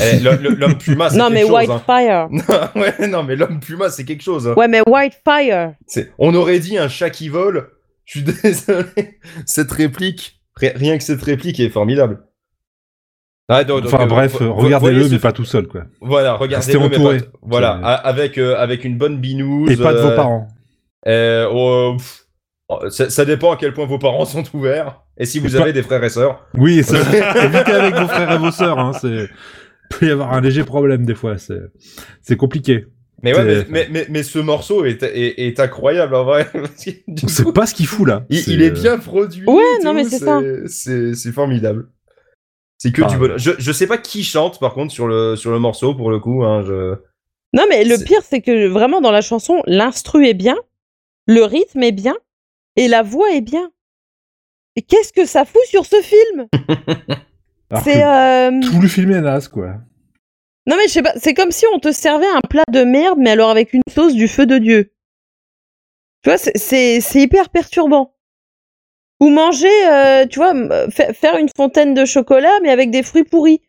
Eh, 0.00 0.20
l'homme 0.20 0.78
Puma, 0.78 1.10
c'est 1.10 1.18
Non, 1.18 1.30
mais 1.30 1.42
quelque 1.42 1.48
chose. 1.66 1.70
hein. 1.70 1.82
Whitefire. 1.88 2.70
ouais, 2.76 3.08
non, 3.08 3.22
mais 3.24 3.36
l'homme 3.36 3.60
Puma, 3.60 3.88
c'est 3.90 4.04
quelque 4.04 4.22
chose. 4.22 4.46
hein. 4.48 4.54
Ouais, 4.56 4.68
mais 4.68 4.80
Whitefire. 4.88 5.72
On 6.18 6.34
aurait 6.34 6.58
dit 6.60 6.78
un 6.78 6.88
chat 6.88 7.10
qui 7.10 7.28
vole. 7.28 7.70
Je 8.04 8.20
suis 8.20 8.22
désolé. 8.42 9.18
Cette 9.46 9.70
réplique, 9.72 10.40
ri- 10.56 10.72
rien 10.74 10.96
que 10.96 11.04
cette 11.04 11.22
réplique 11.22 11.58
est 11.60 11.68
formidable. 11.70 12.24
Ah, 13.48 13.64
donc- 13.64 13.84
Enfin 13.86 14.04
euh, 14.04 14.06
bref, 14.06 14.36
regardez-le, 14.36 15.08
mais 15.08 15.18
pas 15.18 15.32
tout 15.32 15.44
seul, 15.44 15.66
quoi. 15.66 15.82
Voilà, 16.00 16.34
regardez 16.34 16.66
Restez 16.72 16.78
le 16.78 16.88
mais 17.10 17.18
pas- 17.20 17.26
Voilà, 17.42 17.72
avec 17.72 18.38
euh, 18.38 18.56
avec 18.56 18.84
une 18.84 18.96
bonne 18.96 19.18
binouse. 19.18 19.70
Et 19.72 19.76
pas 19.76 19.92
de 19.92 19.98
vos 19.98 20.08
euh, 20.10 20.16
parents. 20.16 20.46
euh, 21.08 21.48
oh, 21.52 21.96
oh, 22.68 22.88
ça, 22.90 23.10
ça 23.10 23.24
dépend 23.24 23.50
à 23.52 23.56
quel 23.56 23.72
point 23.74 23.86
vos 23.86 23.98
parents 23.98 24.24
sont 24.24 24.44
ouverts 24.54 25.02
et 25.20 25.26
si 25.26 25.38
vous 25.38 25.54
Et 25.54 25.58
pas- 25.58 25.62
avez 25.64 25.72
des 25.72 25.82
frères 25.82 26.02
et 26.02 26.08
sœurs. 26.08 26.44
Oui, 26.54 26.82
ça, 26.82 26.98
évitez 27.44 27.72
avec 27.72 27.94
vos 27.94 28.08
frères 28.08 28.32
et 28.32 28.38
vos 28.38 28.50
sœurs. 28.50 28.78
Hein, 28.78 28.92
c'est 29.00 29.28
peut 29.90 30.06
y 30.06 30.10
avoir 30.10 30.32
un 30.32 30.40
léger 30.40 30.64
problème 30.64 31.04
des 31.04 31.14
fois. 31.14 31.38
C'est 31.38 31.60
c'est 32.22 32.36
compliqué. 32.36 32.86
Mais 33.22 33.36
ouais, 33.36 33.44
mais, 33.44 33.66
mais, 33.68 33.88
mais, 33.90 34.06
mais 34.08 34.22
ce 34.22 34.38
morceau 34.38 34.86
est, 34.86 35.02
est, 35.02 35.46
est 35.46 35.60
incroyable 35.60 36.14
en 36.14 36.24
vrai. 36.24 36.46
On 37.22 37.28
sait 37.28 37.42
coup, 37.44 37.52
pas 37.52 37.66
ce 37.66 37.74
qu'il 37.74 37.86
fout 37.86 38.08
là. 38.08 38.24
il, 38.30 38.62
est 38.62 38.70
bien 38.70 38.98
produit. 38.98 39.44
Ouais, 39.46 39.62
non, 39.84 39.92
mais 39.92 40.04
c'est 40.04 40.18
ça. 40.20 40.40
C'est 40.66 41.14
c'est 41.14 41.32
formidable. 41.32 41.88
C'est 42.78 42.92
que 42.92 43.02
Ah, 43.04 43.08
du 43.08 43.18
bonheur. 43.18 43.36
Je, 43.38 43.50
je 43.58 43.72
sais 43.72 43.86
pas 43.86 43.98
qui 43.98 44.24
chante 44.24 44.58
par 44.58 44.72
contre 44.72 44.90
sur 44.90 45.06
le, 45.06 45.36
sur 45.36 45.50
le 45.50 45.58
morceau 45.58 45.94
pour 45.94 46.10
le 46.10 46.18
coup. 46.18 46.44
Hein, 46.44 46.64
je... 46.66 46.94
Non, 47.52 47.64
mais 47.68 47.84
le 47.84 48.02
pire, 48.02 48.22
c'est 48.22 48.40
que 48.40 48.68
vraiment, 48.68 49.02
dans 49.02 49.10
la 49.10 49.20
chanson, 49.20 49.60
l'instru 49.66 50.26
est 50.26 50.32
bien, 50.34 50.56
le 51.26 51.42
rythme 51.42 51.82
est 51.82 51.92
bien, 51.92 52.16
et 52.76 52.88
la 52.88 53.02
voix 53.02 53.30
est 53.34 53.42
bien. 53.42 53.70
Et 54.76 54.82
qu'est-ce 54.82 55.12
que 55.12 55.24
ça 55.26 55.44
fout 55.44 55.62
sur 55.66 55.84
ce 55.86 56.00
film? 56.02 56.46
C'est. 57.84 58.02
euh, 58.02 58.50
tout 58.60 58.80
le 58.80 58.88
film 58.88 59.12
est 59.12 59.20
naze, 59.20 59.48
quoi. 59.48 59.74
Non, 60.66 60.76
mais 60.76 60.86
je 60.88 60.92
sais 60.92 61.02
pas, 61.02 61.12
c'est 61.16 61.34
comme 61.34 61.50
si 61.52 61.64
on 61.74 61.78
te 61.78 61.90
servait 61.92 62.26
un 62.34 62.40
plat 62.48 62.64
de 62.70 62.82
merde, 62.84 63.18
mais 63.18 63.30
alors 63.30 63.50
avec 63.50 63.72
une 63.72 63.82
sauce 63.88 64.14
du 64.14 64.28
feu 64.28 64.46
de 64.46 64.58
Dieu. 64.58 64.92
Tu 66.22 66.30
vois, 66.30 66.36
c'est- 66.38 67.00
hyper 67.14 67.48
perturbant. 67.48 68.14
Ou 69.20 69.28
manger, 69.30 69.68
euh, 69.88 70.26
tu 70.26 70.38
vois, 70.38 70.52
faire 70.90 71.36
une 71.36 71.48
fontaine 71.56 71.94
de 71.94 72.04
chocolat, 72.04 72.52
mais 72.62 72.70
avec 72.70 72.90
des 72.90 73.02
fruits 73.02 73.24
pourris. 73.24 73.60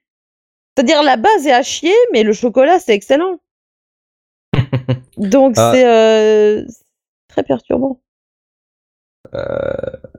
C'est-à-dire, 0.75 1.03
la 1.03 1.17
base 1.17 1.45
est 1.47 1.51
à 1.51 1.61
chier, 1.63 1.93
mais 2.13 2.23
le 2.23 2.33
chocolat, 2.33 2.79
c'est 2.79 2.93
excellent. 2.93 3.39
Donc, 5.17 5.55
Ah. 5.57 5.71
c'est 5.73 5.85
euh, 5.85 6.65
c'est 6.67 6.83
très 7.29 7.43
perturbant. 7.43 8.01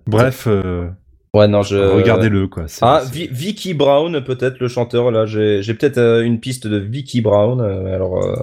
Bref, 0.07 0.47
euh, 0.47 0.89
Ouais, 1.35 1.49
non, 1.49 1.63
je. 1.63 1.77
regardez-le, 1.77 2.47
quoi. 2.47 2.67
Ah, 2.83 3.03
Vi- 3.11 3.29
Vicky 3.31 3.73
Brown, 3.75 4.23
peut-être 4.23 4.59
le 4.61 4.69
chanteur. 4.69 5.11
Là, 5.11 5.25
j'ai 5.27 5.63
j'ai 5.63 5.73
peut-être 5.75 5.99
euh, 5.99 6.23
une 6.23 6.41
piste 6.41 6.67
de 6.67 6.77
Vicky 6.77 7.21
Brown. 7.23 7.61
euh, 7.61 7.95
alors, 7.95 8.23
euh, 8.23 8.35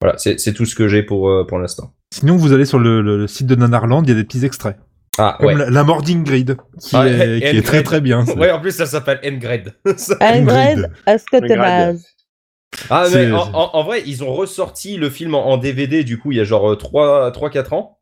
voilà, 0.00 0.16
c'est 0.18 0.38
c'est 0.40 0.52
tout 0.54 0.64
ce 0.64 0.74
que 0.74 0.88
j'ai 0.88 1.02
pour 1.02 1.28
euh, 1.28 1.44
pour 1.46 1.58
l'instant. 1.58 1.92
Sinon, 2.14 2.36
vous 2.36 2.52
allez 2.52 2.64
sur 2.64 2.78
le, 2.78 3.02
le- 3.02 3.18
le 3.18 3.26
site 3.26 3.46
de 3.46 3.54
Nanarland, 3.56 4.02
il 4.04 4.08
y 4.08 4.12
a 4.12 4.14
des 4.14 4.24
petits 4.24 4.44
extraits. 4.44 4.76
Ah, 5.18 5.36
Comme 5.38 5.48
ouais. 5.48 5.54
la, 5.56 5.68
la 5.68 5.84
mort 5.84 6.00
d'Ingrid, 6.02 6.56
qui, 6.80 6.96
Ah, 6.96 7.06
est, 7.08 7.40
qui 7.40 7.56
est 7.56 7.62
très 7.66 7.82
très 7.82 8.00
bien. 8.00 8.24
Ouais, 8.36 8.52
en 8.52 8.60
plus, 8.60 8.70
ça 8.70 8.86
s'appelle 8.86 9.18
N-Grade. 9.22 9.74
Ingrid, 10.20 10.90
est-ce 11.06 11.24
que 11.24 11.44
t'es 11.46 11.56
base 11.56 12.04
ah, 12.88 13.02
mais 13.06 13.10
C'est- 13.10 13.32
en, 13.32 13.52
en- 13.52 13.70
en 13.76 13.82
vrai, 13.82 14.02
ils 14.06 14.22
ont 14.22 14.32
ressorti 14.32 14.96
le 14.96 15.10
film 15.10 15.34
en, 15.34 15.46
en 15.48 15.56
DVD, 15.56 16.04
du 16.04 16.18
coup, 16.18 16.30
il 16.32 16.38
y 16.38 16.40
a 16.40 16.44
genre 16.44 16.72
3-4 16.76 17.74
ans. 17.74 17.97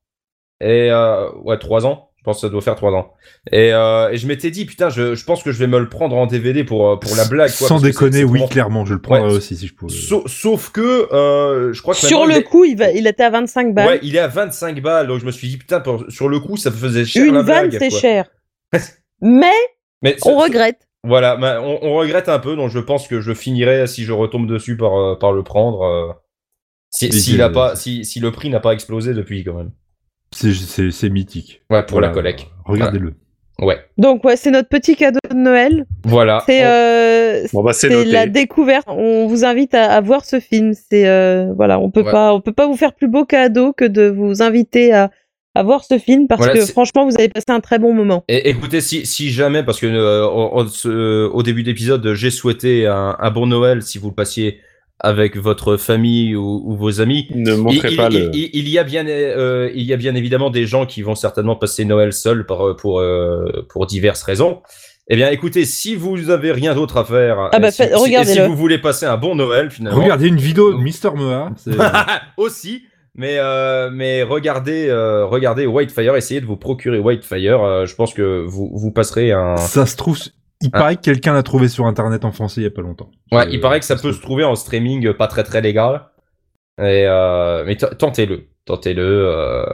Et, 0.60 0.90
euh, 0.90 1.30
ouais, 1.44 1.58
3 1.58 1.86
ans. 1.86 2.10
pense 2.24 2.38
que 2.38 2.40
ça 2.40 2.48
doit 2.48 2.60
faire 2.60 2.74
3 2.74 2.90
ans. 2.92 3.12
Et, 3.52 3.72
euh, 3.72 4.10
et 4.10 4.16
je 4.16 4.26
m'étais 4.26 4.50
dit, 4.50 4.64
putain, 4.64 4.88
je, 4.88 5.14
je 5.14 5.24
pense 5.24 5.44
que 5.44 5.52
je 5.52 5.58
vais 5.60 5.68
me 5.68 5.78
le 5.78 5.88
prendre 5.88 6.16
en 6.16 6.26
DVD 6.26 6.64
pour, 6.64 6.88
euh, 6.90 6.96
pour 6.96 7.14
la 7.14 7.24
blague. 7.24 7.52
Quoi, 7.56 7.68
Sans 7.68 7.80
déconner, 7.80 8.10
c'est- 8.12 8.18
c'est 8.18 8.24
oui, 8.24 8.38
vraiment- 8.40 8.48
clairement, 8.48 8.84
je 8.84 8.94
le 8.94 9.00
prendrais 9.00 9.28
Ouais. 9.30 9.36
aussi 9.36 9.56
si 9.56 9.68
je 9.68 9.74
pouvais. 9.74 9.94
Sauf, 9.94 10.26
sauf 10.26 10.70
que 10.72 11.12
euh, 11.14 11.72
je 11.72 11.80
crois 11.82 11.94
que 11.94 12.00
Sur 12.00 12.26
le 12.26 12.32
il 12.32 12.36
est- 12.38 12.42
coup, 12.42 12.64
il, 12.64 12.76
va, 12.76 12.90
il 12.90 13.06
était 13.06 13.22
à 13.22 13.30
25 13.30 13.72
balles. 13.74 13.86
Ouais, 13.86 14.00
il 14.02 14.16
est 14.16 14.18
à 14.18 14.26
25 14.26 14.80
balles, 14.82 15.06
donc 15.06 15.20
je 15.20 15.24
me 15.26 15.30
suis 15.30 15.46
dit, 15.46 15.56
putain, 15.56 15.78
pour- 15.78 16.04
sur 16.08 16.28
le 16.28 16.40
coup, 16.40 16.56
ça 16.56 16.72
faisait 16.72 17.04
cher 17.04 17.24
Une 17.24 17.34
la 17.34 17.42
vanne, 17.42 17.68
blague. 17.68 17.80
c'est 17.80 17.90
quoi. 17.90 18.00
cher. 18.00 18.28
Mais 19.20 19.52
Mais 20.02 20.16
on 20.24 20.36
regrette. 20.36 20.88
Voilà, 21.04 21.36
bah, 21.36 21.60
on, 21.62 21.78
on 21.82 21.94
regrette 21.94 22.28
un 22.28 22.40
peu, 22.40 22.56
donc 22.56 22.70
je 22.70 22.80
pense 22.80 23.06
que 23.06 23.20
je 23.20 23.32
finirai 23.34 23.86
si 23.86 24.02
je 24.02 24.12
retombe 24.12 24.48
dessus 24.48 24.76
par, 24.76 24.96
euh, 24.98 25.14
par 25.14 25.32
le 25.32 25.44
prendre. 25.44 25.82
euh, 25.82 26.12
si, 26.90 27.40
a 27.40 27.50
pas, 27.50 27.76
si, 27.76 28.04
si 28.04 28.18
le 28.18 28.32
prix 28.32 28.50
n'a 28.50 28.58
pas 28.58 28.72
explosé 28.72 29.14
depuis 29.14 29.44
quand 29.44 29.54
même. 29.54 29.70
C'est- 30.36 31.08
mythique. 31.10 31.62
Ouais, 31.70 31.82
pour 31.82 31.92
Voilà, 31.96 32.08
la 32.08 32.12
collecte. 32.14 32.46
Regardez-le. 32.64 33.14
Ouais, 33.62 33.78
Donc 33.96 34.22
ouais, 34.24 34.36
c'est 34.36 34.50
notre 34.50 34.68
petit 34.68 34.96
cadeau 34.96 35.18
de 35.30 35.34
Noël. 35.34 35.86
voilà. 36.04 36.42
C'est 36.44 36.60
euh, 36.66 37.46
Bon 37.54 37.62
bah 37.62 37.72
la 38.04 38.26
découverte. 38.26 38.84
On 38.88 39.26
vous 39.28 39.46
invite 39.46 39.74
à, 39.74 39.90
à 39.92 40.00
voir 40.02 40.26
ce 40.26 40.40
film. 40.40 40.74
C'est 40.74 41.08
euh, 41.08 41.52
voilà, 41.56 41.78
on 41.80 41.90
peut 41.90 42.02
Ouais. 42.02 42.12
pas, 42.12 42.34
on 42.34 42.42
peut 42.42 42.52
pas 42.52 42.66
vous 42.66 42.76
faire 42.76 42.92
plus 42.92 43.08
beau 43.08 43.24
cadeau 43.24 43.72
que 43.72 43.86
de 43.86 44.08
vous 44.08 44.42
inviter 44.42 44.92
à, 44.92 45.10
à 45.54 45.62
voir 45.62 45.84
ce 45.84 45.96
film 45.98 46.26
parce 46.28 46.42
Voilà, 46.44 46.52
que 46.60 46.66
franchement, 46.66 47.06
vous 47.08 47.14
avez 47.18 47.30
passé 47.30 47.46
un 47.48 47.60
très 47.60 47.78
bon 47.78 47.94
moment. 47.94 48.24
Et 48.28 48.50
écoutez, 48.50 48.82
si, 48.82 49.06
si 49.06 49.30
jamais, 49.30 49.62
parce 49.62 49.80
que 49.80 49.86
euh, 49.86 50.26
on- 50.28 50.50
on 50.58 50.66
se- 50.68 51.26
au 51.26 51.42
début 51.42 51.62
d'épisode, 51.62 52.12
j'ai 52.12 52.30
souhaité 52.30 52.86
un, 52.86 53.16
un 53.18 53.30
bon 53.30 53.46
Noël 53.46 53.80
si 53.80 53.96
vous 53.96 54.08
le 54.10 54.14
passiez 54.14 54.60
avec 55.00 55.36
votre 55.36 55.76
famille 55.76 56.34
ou, 56.36 56.62
ou 56.64 56.74
vos 56.76 57.00
amis. 57.00 57.28
Ne 57.34 57.52
Il, 57.52 57.56
montrez 57.58 57.90
il- 57.90 57.96
pas 57.96 58.08
il- 58.10 58.18
le. 58.18 58.30
il- 58.34 58.50
il 58.54 58.68
y 58.68 58.78
a 58.78 58.84
bien, 58.84 59.06
euh, 59.06 59.70
il 59.74 59.82
y 59.84 59.92
a 59.92 59.96
bien 59.96 60.14
évidemment 60.14 60.50
des 60.50 60.66
gens 60.66 60.86
qui 60.86 61.02
vont 61.02 61.14
certainement 61.14 61.56
passer 61.56 61.84
Noël 61.84 62.12
seuls 62.12 62.46
par, 62.46 62.76
pour, 62.76 63.00
euh, 63.00 63.66
pour 63.68 63.86
diverses 63.86 64.22
raisons. 64.22 64.60
Eh 65.08 65.14
bien, 65.16 65.30
écoutez, 65.30 65.64
si 65.64 65.94
vous 65.94 66.30
avez 66.30 66.50
rien 66.50 66.74
d'autre 66.74 66.96
à 66.96 67.04
faire, 67.04 67.50
Ah 67.52 67.58
bah, 67.60 67.68
et 67.68 67.70
si, 67.70 67.76
faites- 67.76 67.96
si- 67.96 68.14
et 68.14 68.24
si 68.24 68.40
vous 68.40 68.56
voulez 68.56 68.78
passer 68.78 69.06
un 69.06 69.16
bon 69.16 69.36
Noël 69.36 69.70
finalement, 69.70 70.02
Regardez 70.02 70.26
une 70.28 70.36
vidéo 70.38 70.72
de 70.72 70.78
Mister 70.82 71.10
Mea. 71.14 71.50
c'est- 71.56 71.70
aussi. 72.36 72.82
Mais, 73.18 73.36
euh, 73.38 73.88
mais 73.90 74.22
regardez, 74.24 74.88
euh, 74.90 75.24
regardez 75.24 75.64
Whitefire, 75.64 76.16
essayez 76.16 76.42
de 76.42 76.46
vous 76.46 76.56
procurer 76.58 76.98
Whitefire. 76.98 77.62
euh, 77.62 77.86
je 77.86 77.94
pense 77.94 78.12
que 78.12 78.44
vous, 78.46 78.70
vous 78.74 78.90
passerez 78.90 79.32
un. 79.32 79.56
Ça 79.56 79.86
se 79.86 79.96
trouve, 79.96 80.18
il 80.62 80.70
Ah. 80.72 80.78
paraît 80.78 80.96
que 80.96 81.02
quelqu'un 81.02 81.34
l'a 81.34 81.42
trouvé 81.42 81.68
sur 81.68 81.86
internet 81.86 82.24
en 82.24 82.32
français 82.32 82.60
il 82.60 82.64
y 82.64 82.66
a 82.66 82.70
pas 82.70 82.82
longtemps. 82.82 83.10
Ouais, 83.32 83.42
Euh, 83.46 83.50
il 83.50 83.60
paraît 83.60 83.78
que 83.80 83.86
ça 83.86 83.96
peut 83.96 84.12
se 84.12 84.20
trouver 84.20 84.44
en 84.44 84.54
streaming 84.54 85.12
pas 85.14 85.26
très 85.26 85.42
très 85.44 85.60
légal. 85.60 86.02
Et 86.78 87.04
euh, 87.06 87.64
mais 87.66 87.76
tentez-le, 87.76 88.48
tentez-le, 88.66 89.02
euh, 89.02 89.64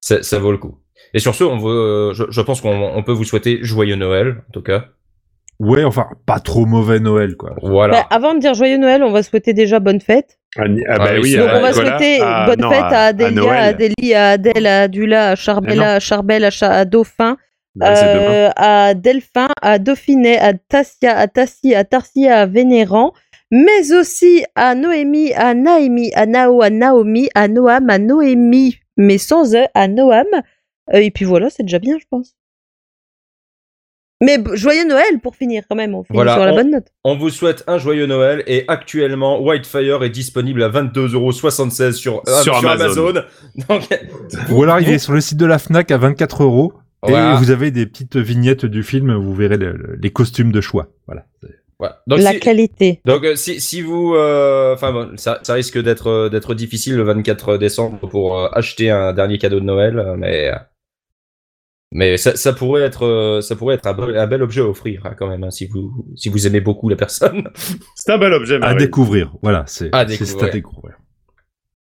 ça, 0.00 0.22
ça 0.22 0.38
vaut 0.38 0.52
le 0.52 0.58
coup. 0.58 0.78
Et 1.14 1.20
sur 1.20 1.34
ce, 1.34 1.44
on 1.44 1.56
veut, 1.58 1.70
euh, 2.10 2.12
je, 2.14 2.24
je 2.28 2.40
pense 2.42 2.60
qu'on 2.60 2.70
on 2.94 3.02
peut 3.02 3.12
vous 3.12 3.24
souhaiter 3.24 3.60
joyeux 3.62 3.96
Noël, 3.96 4.42
en 4.48 4.52
tout 4.52 4.62
cas. 4.62 4.86
Ouais, 5.58 5.82
enfin, 5.84 6.06
pas 6.26 6.38
trop 6.38 6.66
mauvais 6.66 7.00
Noël, 7.00 7.34
quoi. 7.36 7.54
Voilà. 7.62 8.02
Bah, 8.02 8.06
avant 8.10 8.34
de 8.34 8.40
dire 8.40 8.54
joyeux 8.54 8.76
Noël, 8.78 9.02
on 9.02 9.10
va 9.10 9.22
souhaiter 9.22 9.54
déjà 9.54 9.80
bonne 9.80 10.00
fête. 10.00 10.38
Ah, 10.56 10.68
ni- 10.68 10.84
ah, 10.88 10.98
bah 10.98 11.04
Ah 11.08 11.20
oui, 11.20 11.34
Donc 11.36 11.48
on 11.52 11.60
va 11.60 11.70
Nicolas, 11.70 11.72
souhaiter 11.98 12.20
à- 12.20 12.46
bonne 12.46 12.60
non, 12.60 12.70
fête 12.70 12.80
à, 12.82 13.00
Adélia, 13.06 13.52
à. 13.52 13.62
Adélie, 13.64 14.14
à 14.14 14.28
Adèle, 14.30 14.66
à 14.66 14.80
Adula, 14.82 15.30
à 15.30 15.34
Charbella, 15.34 15.94
à 15.94 16.00
Charbel, 16.00 16.44
à, 16.44 16.50
Cha- 16.50 16.70
à 16.72 16.84
Dauphin. 16.84 17.36
Euh, 17.82 18.50
à 18.56 18.94
Delphin, 18.94 19.48
à 19.62 19.78
Dauphiné, 19.78 20.38
à 20.38 20.54
Tassia, 20.54 21.16
à 21.16 21.28
Tassie, 21.28 21.74
à 21.74 21.84
Tarsia, 21.84 22.40
à 22.40 22.46
Vénéran, 22.46 23.12
mais 23.50 23.92
aussi 23.94 24.44
à 24.54 24.74
Noémie, 24.74 25.32
à 25.34 25.54
Naémie, 25.54 26.12
à 26.14 26.26
Nao, 26.26 26.60
à 26.62 26.70
Naomi, 26.70 27.28
à 27.34 27.48
Noam, 27.48 27.88
à 27.90 27.98
Noémie, 27.98 28.76
mais 28.96 29.18
sans 29.18 29.54
E, 29.54 29.64
à 29.74 29.88
Noam. 29.88 30.26
Euh, 30.92 30.98
et 30.98 31.10
puis 31.10 31.24
voilà, 31.24 31.50
c'est 31.50 31.62
déjà 31.62 31.78
bien, 31.78 31.96
je 32.00 32.04
pense. 32.10 32.34
Mais 34.20 34.36
joyeux 34.54 34.84
Noël 34.84 35.20
pour 35.22 35.36
finir 35.36 35.62
quand 35.70 35.76
même, 35.76 35.94
on 35.94 36.02
finit 36.02 36.16
Voilà, 36.16 36.34
sur 36.34 36.44
la 36.44 36.52
on- 36.52 36.56
bonne 36.56 36.70
note. 36.72 36.86
On 37.04 37.16
vous 37.16 37.30
souhaite 37.30 37.62
un 37.68 37.78
joyeux 37.78 38.06
Noël 38.06 38.42
et 38.48 38.64
actuellement 38.66 39.40
Whitefire 39.40 40.02
est 40.02 40.10
disponible 40.10 40.60
à 40.64 40.68
22,76€ 40.70 41.92
sur, 41.92 42.22
euh, 42.26 42.42
Sur 42.42 42.56
Amazon. 42.68 43.12
Donc, 43.68 43.88
Ou 44.50 44.62
alors 44.64 44.80
il 44.80 44.88
est 44.90 44.98
sur 44.98 45.12
le 45.12 45.20
site 45.20 45.38
de 45.38 45.46
la 45.46 45.58
Fnac 45.60 45.92
à 45.92 45.98
24 45.98 46.42
euros. 46.42 46.72
Et 47.06 47.10
Voilà. 47.10 47.34
vous 47.36 47.50
avez 47.50 47.70
des 47.70 47.86
petites 47.86 48.16
vignettes 48.16 48.66
du 48.66 48.82
film, 48.82 49.14
vous 49.14 49.34
verrez 49.34 49.56
le- 49.56 49.72
le- 49.72 49.98
les 50.02 50.10
costumes 50.10 50.50
de 50.50 50.60
choix. 50.60 50.88
Voilà. 51.06 51.26
voilà. 51.78 52.02
Donc, 52.08 52.18
la 52.20 52.32
si- 52.32 52.40
qualité. 52.40 53.00
Donc 53.04 53.22
euh, 53.24 53.36
si, 53.36 53.60
si 53.60 53.82
vous, 53.82 54.14
euh, 54.16 54.74
enfin 54.74 54.92
bon, 54.92 55.16
ça, 55.16 55.38
ça 55.44 55.54
risque 55.54 55.80
d'être 55.80 56.08
euh, 56.08 56.28
d'être 56.28 56.54
difficile 56.54 56.96
le 56.96 57.04
24 57.04 57.56
décembre 57.56 57.98
pour 58.08 58.36
euh, 58.38 58.48
acheter 58.52 58.90
un 58.90 59.12
dernier 59.12 59.38
cadeau 59.38 59.60
de 59.60 59.64
Noël, 59.64 60.14
mais 60.18 60.50
mais 61.92 62.16
ça, 62.18 62.36
ça 62.36 62.52
pourrait 62.52 62.82
être 62.82 63.38
ça 63.42 63.54
pourrait 63.56 63.76
être 63.76 63.86
un, 63.86 63.94
bel- 63.94 64.16
un 64.18 64.26
bel 64.26 64.42
objet 64.42 64.60
à 64.60 64.66
offrir 64.66 65.02
hein, 65.06 65.14
quand 65.16 65.28
même 65.28 65.44
hein, 65.44 65.50
si 65.50 65.66
vous 65.66 66.04
si 66.16 66.28
vous 66.28 66.46
aimez 66.48 66.60
beaucoup 66.60 66.88
la 66.88 66.96
personne. 66.96 67.48
C'est 67.94 68.10
un 68.12 68.18
bel 68.18 68.32
objet, 68.32 68.58
À 68.60 68.74
découvrir. 68.74 69.32
Voilà, 69.42 69.62
c'est 69.68 69.88
À 69.94 70.06
c'est- 70.06 70.16
c'est 70.16 70.24
découvrir. 70.24 70.48
à 70.48 70.50
découvrir. 70.50 70.97